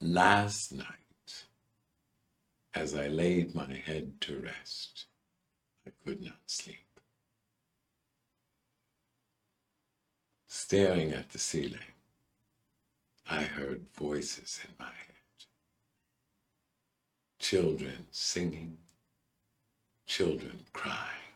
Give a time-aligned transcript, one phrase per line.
[0.00, 1.46] Last night,
[2.74, 5.06] as I laid my head to rest,
[5.86, 6.76] I could not sleep.
[10.46, 11.94] Staring at the ceiling,
[13.30, 15.46] I heard voices in my head.
[17.38, 18.76] Children singing,
[20.06, 21.26] children crying.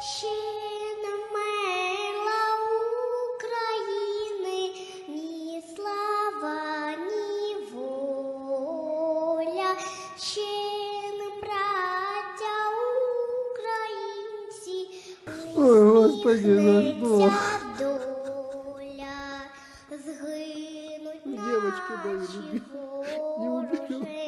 [0.00, 0.75] Ще
[15.56, 17.32] Ой, Господи, наш Бог.
[17.78, 19.06] Доля,
[21.24, 22.60] Девочки любимые,
[23.38, 24.25] не уберу.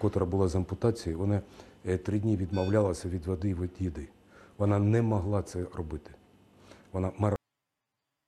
[0.00, 1.42] Котра була з ампутацією, вона
[1.86, 4.08] е, три дні відмовлялася від води і від їди.
[4.58, 6.14] Вона не могла це робити.
[6.92, 7.36] Вона мар...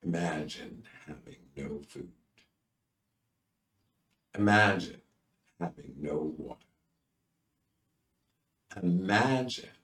[0.02, 2.10] Imagine having no food.
[4.34, 5.00] Imagine
[5.60, 6.72] having no water.
[8.82, 9.76] Imagine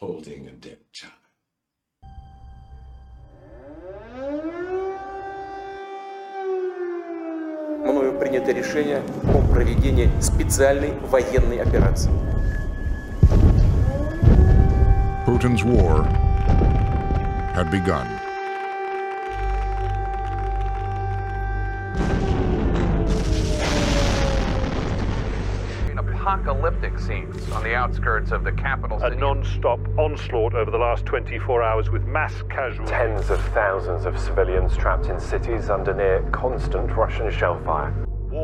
[0.00, 1.25] holding a dead child.
[8.45, 9.01] принято решение
[9.33, 12.11] о проведении специальной военной операции.
[15.25, 16.05] Putin's war
[17.55, 18.07] had begun.
[25.97, 29.19] apocalyptic scenes on the outskirts of the capital a city.
[29.19, 32.91] non-stop onslaught over the last 24 hours with mass casualties.
[32.91, 37.91] Tens of thousands of civilians trapped in cities under near constant Russian shell fire.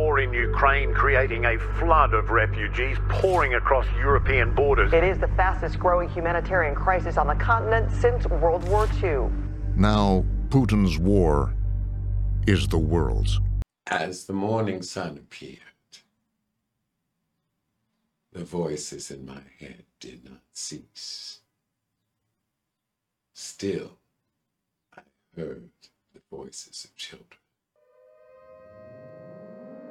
[0.03, 4.93] War in Ukraine creating a flood of refugees pouring across European borders.
[4.93, 9.31] It is the fastest growing humanitarian crisis on the continent since World War II.
[9.77, 11.55] Now, Putin's war
[12.49, 13.39] is the world's.
[13.87, 15.93] As the morning sun appeared,
[18.33, 21.43] the voices in my head did not cease.
[23.35, 23.99] Still,
[24.97, 25.03] I
[25.37, 25.71] heard
[26.13, 27.42] the voices of children.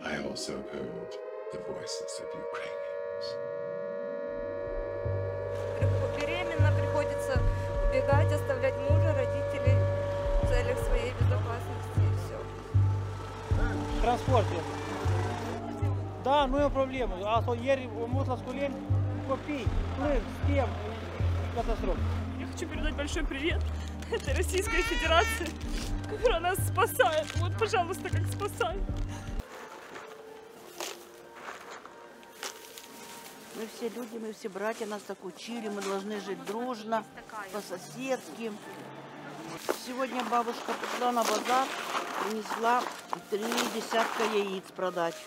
[0.03, 1.11] I also heard
[1.51, 3.25] the voices of Ukrainians.
[6.19, 7.39] Беременна приходится
[7.87, 9.77] убегать, оставлять мужа, родителей
[10.41, 12.37] в целях своей безопасности и все.
[14.01, 14.55] Транспорте.
[16.23, 17.17] Да, ну и проблема.
[17.23, 18.73] А то ери мусла с колен,
[19.27, 19.67] копей,
[19.97, 20.69] плыв, с тем,
[21.55, 21.99] катастрофа.
[22.39, 23.61] Я хочу передать большой привет
[24.11, 25.47] этой Российской Федерации,
[26.09, 27.27] которая нас спасает.
[27.35, 28.81] Вот, пожалуйста, как спасает.
[33.55, 37.03] Мы все люди, мы все братья, нас так учили, мы должны жить дружно,
[37.51, 38.53] по-соседски.
[39.85, 41.67] Сегодня бабушка пришла на базар,
[42.23, 42.81] принесла
[43.29, 43.43] три
[43.75, 45.17] десятка яиц продать.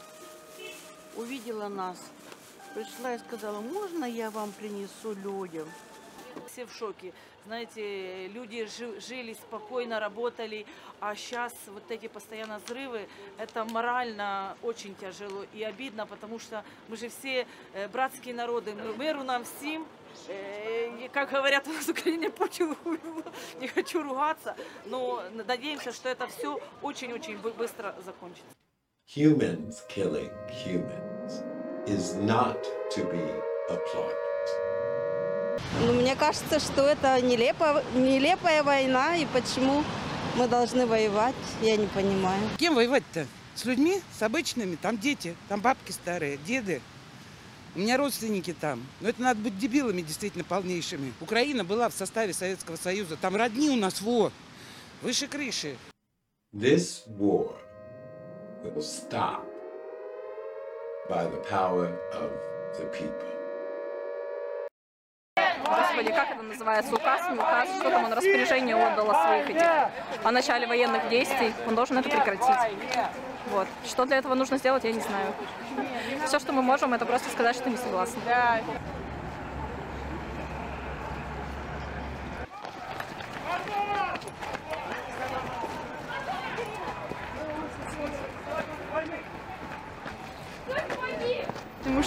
[1.16, 1.98] Увидела нас,
[2.74, 5.68] пришла и сказала, можно я вам принесу людям?
[6.46, 7.12] Все в шоке.
[7.46, 10.66] Знаете, люди жи- жили спокойно, работали,
[11.00, 13.06] а сейчас вот эти постоянно взрывы,
[13.38, 18.96] это морально очень тяжело и обидно, потому что мы же все э, братские народы, мы
[18.96, 19.86] миру нам всем,
[20.28, 23.00] Э, и, как говорят у нас в Украине, хуй,
[23.60, 24.56] не хочу ругаться,
[24.86, 28.54] но надеемся, что это все очень-очень бы- быстро закончится.
[29.16, 30.30] Humans killing
[30.64, 31.42] humans
[31.86, 32.56] is not
[32.90, 34.93] to be applauded.
[35.80, 39.84] Ну, мне кажется, что это нелепо, нелепая война, и почему
[40.36, 42.40] мы должны воевать, я не понимаю.
[42.58, 43.26] Кем воевать-то?
[43.54, 44.00] С людьми?
[44.18, 44.76] С обычными?
[44.76, 46.80] Там дети, там бабки старые, деды.
[47.76, 48.84] У меня родственники там.
[49.00, 51.12] Но это надо быть дебилами действительно полнейшими.
[51.20, 53.16] Украина была в составе Советского Союза.
[53.16, 54.30] Там родни у нас, во,
[55.02, 55.76] выше крыши.
[56.52, 57.56] This war
[58.62, 59.44] will stop
[61.08, 62.30] by the power of
[62.78, 63.43] the people.
[65.94, 66.92] Господи, как это называется?
[66.92, 67.68] Указ, указ?
[67.76, 69.62] Что там он распоряжение отдал о своих этих,
[70.24, 71.54] о начале военных действий?
[71.68, 72.76] Он должен это прекратить.
[73.52, 73.68] Вот.
[73.86, 75.32] Что для этого нужно сделать, я не знаю.
[76.26, 78.20] Все, что мы можем, это просто сказать, что не согласны.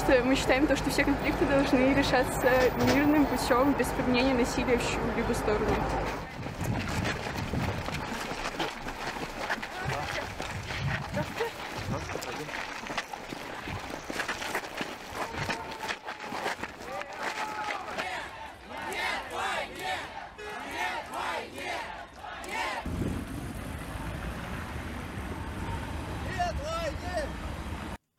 [0.07, 2.49] Что мы считаем то, что все конфликты должны решаться
[2.95, 5.67] мирным путем, без применения насилия в чью-либо сторону.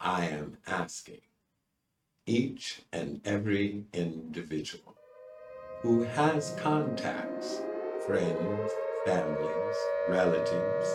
[0.01, 1.21] I am asking
[2.29, 4.95] each and every individual
[5.81, 7.63] who has contacts,
[8.07, 8.71] friends,
[9.07, 9.77] families,
[10.11, 10.95] relatives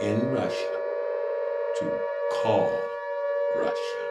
[0.00, 0.80] in Russia
[1.80, 2.00] to
[2.42, 2.70] call
[3.56, 4.02] Russia.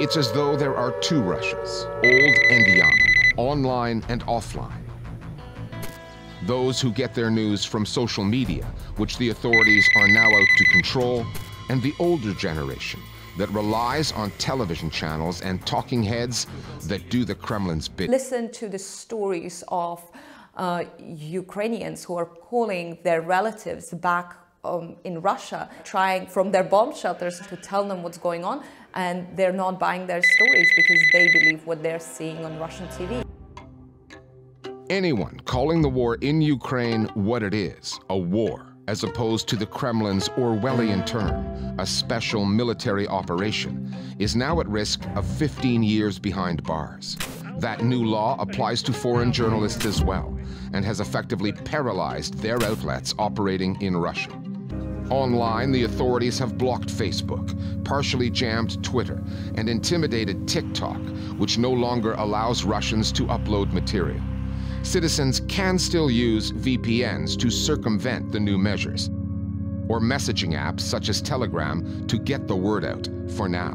[0.00, 2.98] It's as though there are two Russias, old and young,
[3.36, 4.82] online and offline.
[6.46, 8.64] Those who get their news from social media,
[8.96, 11.24] which the authorities are now out to control,
[11.68, 13.00] and the older generation
[13.38, 16.46] that relies on television channels and talking heads
[16.82, 18.10] that do the Kremlin's bid.
[18.10, 20.02] Listen to the stories of
[20.56, 26.92] uh, Ukrainians who are calling their relatives back um, in Russia, trying from their bomb
[26.94, 28.64] shelters to tell them what's going on,
[28.94, 33.24] and they're not buying their stories because they believe what they're seeing on Russian TV.
[34.90, 39.66] Anyone calling the war in Ukraine what it is, a war, as opposed to the
[39.66, 46.64] Kremlin's Orwellian term, a special military operation, is now at risk of 15 years behind
[46.64, 47.18] bars.
[47.58, 50.34] That new law applies to foreign journalists as well,
[50.72, 54.32] and has effectively paralyzed their outlets operating in Russia.
[55.10, 59.22] Online, the authorities have blocked Facebook, partially jammed Twitter,
[59.56, 61.00] and intimidated TikTok,
[61.36, 64.22] which no longer allows Russians to upload material.
[64.88, 69.10] Citizens can still use VPNs to circumvent the new measures,
[69.86, 73.06] or messaging apps such as Telegram to get the word out
[73.36, 73.74] for now.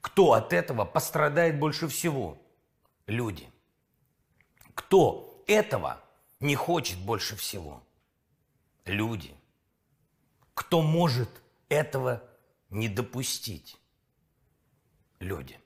[0.00, 2.36] Кто от этого пострадает больше всего?
[3.06, 3.48] Люди.
[4.74, 6.02] Кто этого
[6.40, 7.80] не хочет больше всего?
[8.84, 9.36] Люди.
[10.54, 11.28] Кто может
[11.68, 12.24] этого
[12.70, 13.76] не допустить?
[15.20, 15.61] Люди.